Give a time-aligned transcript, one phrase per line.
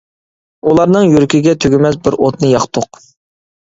[0.71, 3.05] ئۇلارنىڭ يۈرىكىگە تۈگىمەس بىر ئوتنى ياقتۇق.